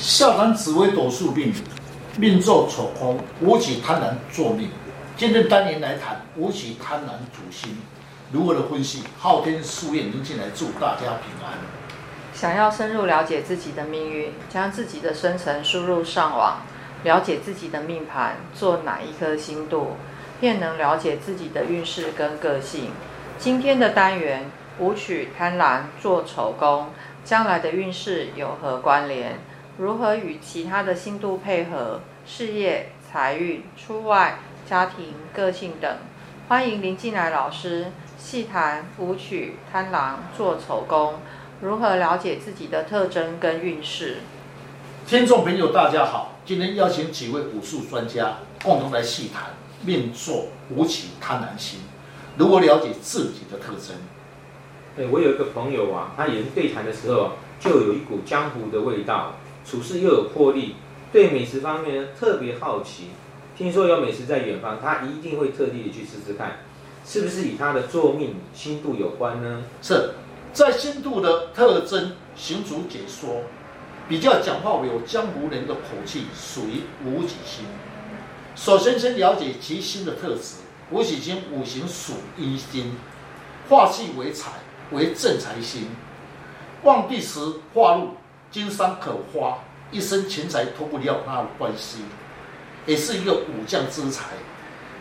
[0.00, 1.52] 下谈紫微斗数命，
[2.16, 4.70] 命坐丑空，武曲贪婪坐命。
[5.14, 7.76] 今天单元来谈武曲贪婪主星
[8.32, 9.02] 如何的分析。
[9.18, 11.58] 昊天书院您进来祝大家平安。
[12.32, 16.62] 想要深入了解自己的命运，将自己的生辰输入上网，
[17.04, 19.96] 了解自己的命盘，做哪一颗星度，
[20.40, 22.92] 便能了解自己的运势跟个性。
[23.38, 26.86] 今天的单元武曲贪婪坐丑宫，
[27.22, 29.38] 将来的运势有何关联？
[29.78, 32.00] 如何与其他的星度配合？
[32.26, 34.38] 事业、财运、出外、
[34.68, 35.96] 家庭、个性等，
[36.48, 37.86] 欢迎林进来老师
[38.18, 41.14] 细谈舞曲贪狼做丑宫，
[41.60, 44.18] 如何了解自己的特征跟运势。
[45.06, 51.80] 听众朋友，大家好，今天邀请几位武术专家共同来细谈命坐武曲贪狼星，
[52.36, 53.96] 如何了解自己的特征。
[54.94, 59.34] 对，我有一个朋友啊，他也是对谈的时候就有一股江湖的味道。
[59.64, 60.76] 处事又有魄力，
[61.12, 63.10] 对美食方面呢特别好奇。
[63.56, 66.60] 听说有美食在远方，他一定会特地的去试试看，
[67.04, 69.62] 是不是与他的坐命星度有关呢？
[69.82, 70.12] 是
[70.52, 73.42] 在星度的特征行主解说，
[74.08, 77.64] 比较讲话有江湖人的口气，属于武曲星。
[78.56, 80.56] 首先先了解其星的特质，
[80.90, 82.92] 武曲星五行属阴金，
[83.68, 84.52] 化气为财，
[84.90, 85.88] 为正财星，
[86.82, 87.38] 旺地时
[87.74, 88.08] 化禄。
[88.50, 89.58] 经商可花，
[89.92, 92.04] 一生钱财脱不了他的关系，
[92.84, 94.30] 也是一个武将之才。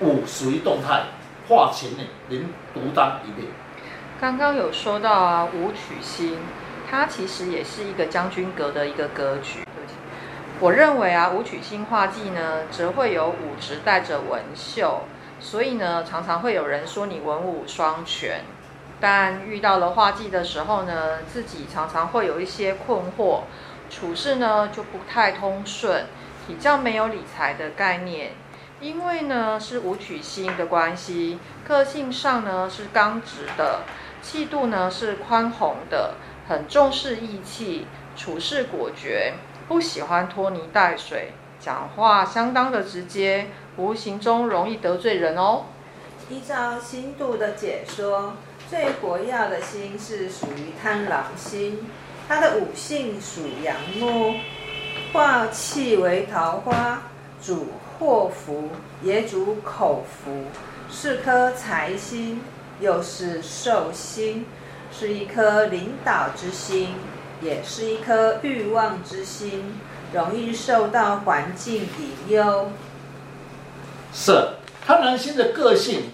[0.00, 1.04] 武属于动态，
[1.48, 2.40] 化钱呢能
[2.72, 3.50] 独当一面。
[4.20, 6.38] 刚刚有说到啊，武曲星，
[6.88, 9.60] 它其实也是一个将军格的一个格局。
[10.60, 15.02] 我认为啊，武曲星化忌呢，则会有武职带着文秀，
[15.40, 18.44] 所以呢，常常会有人说你文武双全。
[19.02, 23.40] 但遇到了化忌的时候呢，自己常常会有一些困惑，
[23.90, 26.06] 处事呢就不太通顺，
[26.46, 28.30] 比较没有理财的概念。
[28.80, 33.80] 因为呢是武曲星的关系，个性上呢是刚直的，
[34.22, 36.14] 气度呢是宽宏的，
[36.48, 39.34] 很重视义气，处事果决，
[39.66, 45.64] 不喜欢拖泥带水，讲话相当的直接，无形中容易得罪人哦。
[46.28, 48.34] 依照星度的解说。
[48.72, 51.78] 最活跃的星是属于贪狼星，
[52.26, 54.36] 它的五行属阳木，
[55.12, 57.02] 化气为桃花，
[57.44, 57.66] 主
[57.98, 58.70] 祸福，
[59.02, 60.44] 也主口福，
[60.90, 62.40] 是颗财星，
[62.80, 64.46] 又是寿星，
[64.90, 66.94] 是一颗领导之星，
[67.42, 69.74] 也是一颗欲望之星，
[70.14, 72.70] 容易受到环境引诱。
[74.14, 74.32] 是
[74.86, 76.04] 贪狼星的个性，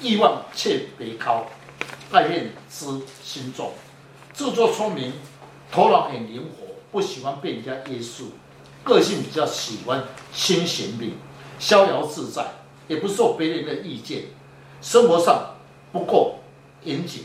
[0.00, 1.46] 欲望却别高。
[2.12, 3.72] 爱面子心重，
[4.32, 5.12] 自作聪明，
[5.72, 8.30] 头脑很灵活，不喜欢被人家约束，
[8.84, 11.16] 个性比较喜欢清闲命，
[11.58, 12.46] 逍遥自在，
[12.86, 14.26] 也不受别人的意见。
[14.80, 15.56] 生活上
[15.92, 16.36] 不够
[16.84, 17.24] 严谨，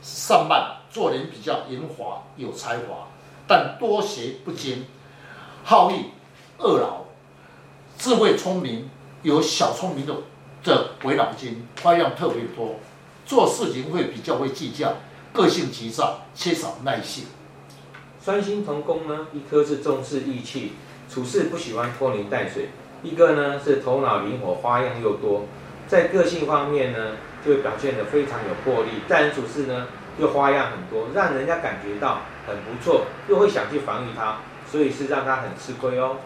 [0.00, 3.08] 上班做人比较圆滑有才华，
[3.48, 4.86] 但多学不精，
[5.64, 6.04] 好逸
[6.58, 7.02] 恶劳，
[7.98, 8.88] 智慧聪明，
[9.22, 10.14] 有小聪明的
[10.62, 12.76] 这鬼脑筋，花样特别多。
[13.30, 14.94] 做事情会比较会计较，
[15.32, 17.26] 个性急躁，缺少耐性。
[18.20, 20.72] 双星同宫呢，一颗是重视义气，
[21.08, 22.64] 处事不喜欢拖泥带水；
[23.04, 25.44] 一个呢是头脑灵活，花样又多，
[25.86, 27.12] 在个性方面呢
[27.46, 28.90] 就会表现得非常有魄力。
[29.06, 29.86] 待人处事呢
[30.18, 34.38] 又花样很多，让人家感觉到很不错，又会想去防御他，
[34.68, 36.16] 所以是让他很吃亏哦。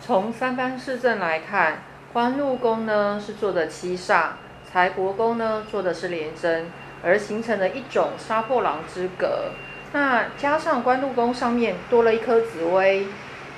[0.00, 1.82] 从三方四正来看，
[2.12, 4.34] 官禄宫呢是坐的七煞。
[4.74, 6.68] 财帛宫呢，做的是廉贞，
[7.00, 9.52] 而形成了一种杀破狼之格。
[9.92, 13.06] 那加上官禄宫上面多了一颗紫微，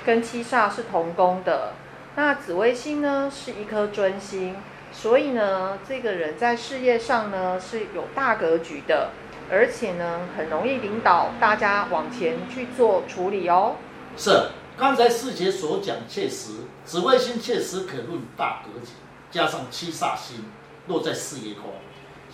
[0.05, 1.73] 跟七煞是同宫的。
[2.15, 4.57] 那紫微星呢，是一颗尊星，
[4.91, 9.09] 所以呢，这个人在事业上呢是有大格局的，
[9.49, 13.77] 而且呢，很容易领导大家往前去做处理哦。
[14.15, 16.51] 是，刚才四姐所讲确实，
[16.85, 18.91] 紫微星确实可论大格局，
[19.31, 20.45] 加上七煞星。
[20.87, 21.71] 落在事业宫，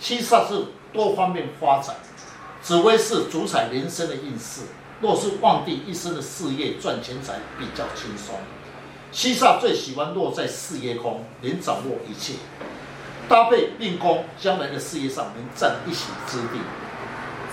[0.00, 1.94] 七煞是多方面发展，
[2.62, 4.62] 紫微是主宰人生的运势。
[5.00, 8.36] 若是旺地一生的事业赚钱财比较轻松，
[9.12, 12.34] 七煞最喜欢落在事业宫，能掌握一切，
[13.28, 16.60] 搭配命宫，将来的事业上能占一席之地。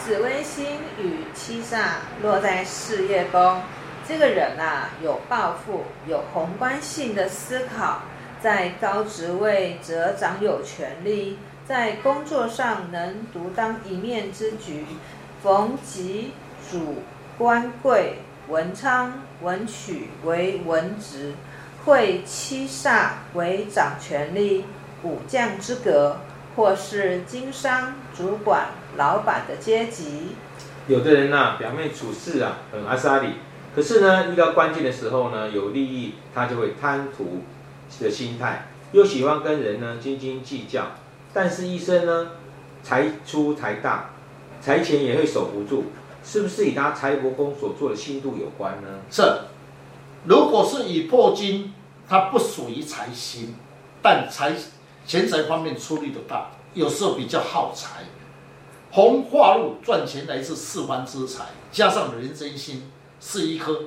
[0.03, 0.65] 紫微星
[0.99, 3.61] 与七煞落在事业宫，
[4.07, 8.01] 这个人啊，有抱负，有宏观性的思考。
[8.41, 14.85] 在高职位则掌有权力，在工作上能独当一面之局，
[15.43, 16.31] 逢吉
[16.71, 17.03] 主
[17.37, 18.15] 官贵
[18.47, 21.33] 文昌、文曲为文职，
[21.85, 24.65] 会七煞为掌权力、
[25.03, 26.17] 武将之格，
[26.55, 30.35] 或是经商、主管、老板的阶级。
[30.87, 33.35] 有的人呐、啊，表面处事啊很阿莎里，
[33.75, 37.43] 可是呢，遇到关键的时候呢，有利益他就会贪图
[37.99, 40.87] 的心态，又喜欢跟人呢斤斤计较。
[41.33, 42.31] 但是医生呢，
[42.83, 44.11] 财粗财大，
[44.61, 45.83] 财钱也会守不住，
[46.23, 48.87] 是不是与他财帛宫所做的星度有关呢？
[49.09, 49.23] 是，
[50.25, 51.73] 如果是以破金，
[52.07, 53.55] 它不属于财星，
[54.01, 54.53] 但财
[55.05, 58.03] 钱财方面出力的大，有时候比较耗财。
[58.91, 62.91] 红化禄赚钱来自四方之财，加上人真心
[63.21, 63.83] 是一颗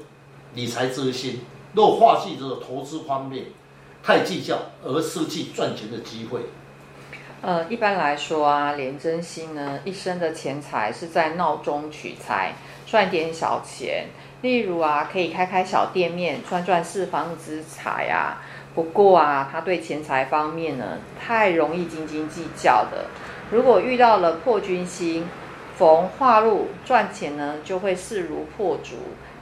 [0.55, 1.41] 理财之心。
[1.75, 3.47] 若化忌的投资方面
[4.07, 6.41] 太计较，而失去赚钱的机会。
[7.41, 12.53] 呃，一般来说啊，廉贞星呢，一生的钱财是在闹中取财，
[12.87, 14.09] 赚点小钱。
[14.43, 18.43] 例如啊，可以开开小店面，赚赚四方之财啊。
[18.75, 23.07] 不过啊，他对钱财方面呢，太容易斤斤计较的。
[23.51, 25.27] 如果遇到了破军星，
[25.79, 28.97] 逢化禄赚钱呢，就会势如破竹，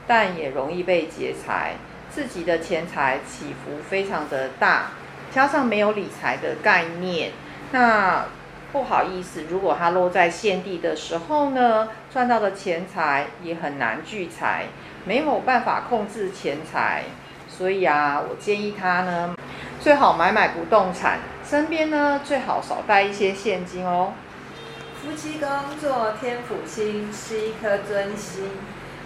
[0.07, 1.75] 但也容易被劫财，
[2.13, 4.91] 自己的钱财起伏非常的大，
[5.33, 7.31] 加上没有理财的概念。
[7.71, 8.25] 那
[8.71, 14.65] 不好意思，如果他落在现地的时候呢，赚到的钱财也很难聚财，
[15.05, 17.05] 没有办法控制钱财，
[17.49, 19.35] 所以啊，我建议他呢，
[19.79, 24.13] 最好买买不动产，身边呢最好少带一些现金哦。
[25.01, 25.49] 夫妻宫
[25.81, 28.51] 坐天府星是一颗尊星，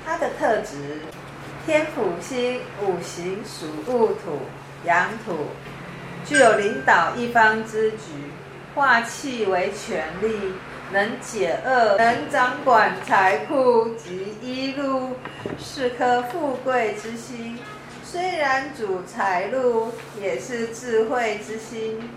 [0.06, 1.00] 它的特质，
[1.68, 4.40] 天府星五行属戊土，
[4.86, 5.34] 阳土，
[6.25, 7.98] 具有领导一方之举。
[8.74, 10.54] 化气为权力，
[10.94, 15.18] 能解厄，能掌管财库及衣禄，
[15.60, 17.60] 是颗富贵之星。
[18.02, 19.92] 虽然主财禄，
[20.22, 22.10] 也是智慧之星。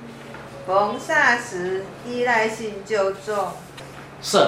[0.64, 3.49] 逢煞时，依赖性就重。
[4.23, 4.38] 是，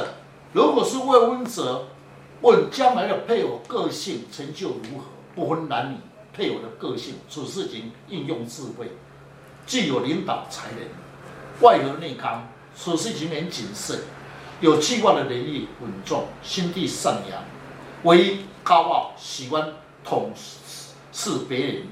[0.53, 1.89] 如果是未婚者，
[2.43, 5.05] 问将来的配偶个性成就如何，
[5.35, 5.97] 不分男女，
[6.35, 8.91] 配偶的个性处事情应用智慧，
[9.65, 10.81] 具有领导才能。
[11.61, 14.01] 外柔内刚，处事情很谨慎，
[14.61, 17.45] 有计划的能力稳重，心地善良，
[18.03, 20.33] 唯一高傲，喜欢统
[21.13, 21.83] 治别人。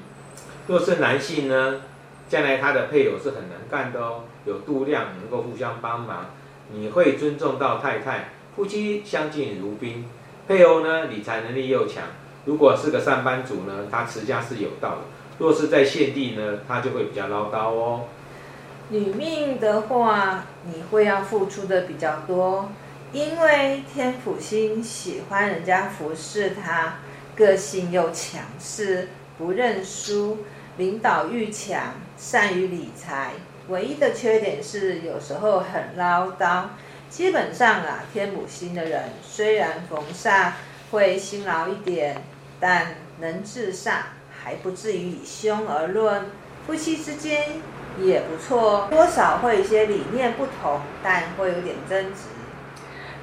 [0.66, 1.82] 若是男性呢，
[2.28, 6.26] 将来他的配偶是很能干的哦，有度量，能够互相帮忙。
[6.72, 10.08] 你会尊重到太太，夫妻相敬如宾。
[10.50, 12.02] 配偶呢，理财能力又强。
[12.44, 15.02] 如果是个上班族呢，他持家是有道的。
[15.38, 18.06] 若是在现地呢，他就会比较唠叨哦。
[18.88, 22.68] 女命的话，你会要付出的比较多，
[23.12, 26.94] 因为天府星喜欢人家服侍他，
[27.36, 30.38] 个性又强势，不认输，
[30.78, 33.34] 领导欲强，善于理财。
[33.68, 36.64] 唯一的缺点是有时候很唠叨。
[37.10, 40.52] 基本上啊，天母星的人虽然逢煞
[40.90, 42.22] 会辛劳一点，
[42.58, 43.96] 但能制煞，
[44.42, 46.24] 还不至于以凶而论。
[46.66, 47.60] 夫妻之间。
[48.00, 52.28] 也不错，多少会有一些理念不同，但会有点争执。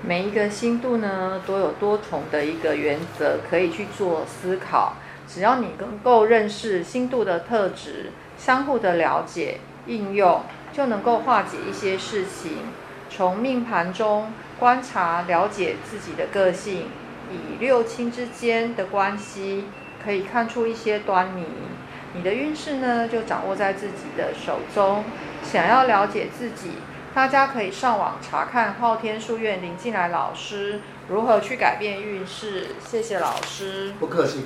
[0.04, 4.98] 每一个星度呢，都有多重的一个原则可以去做思考。
[5.25, 12.58] 只要你能够认识星度的特质，相互的了解、应用，就能够化解一些事情。
[13.10, 16.88] 从命盘中观察、了解自己的个性，
[17.32, 19.66] 以六亲之间的关系，
[20.04, 21.46] 可以看出一些端倪。
[22.14, 25.04] 你的运势呢，就掌握在自己的手中。
[25.44, 26.72] 想要了解自己，
[27.14, 32.68] 大家可以上网查看昊天书院林进来老师如何去改变运势。
[32.86, 34.46] 谢谢老师，不客气。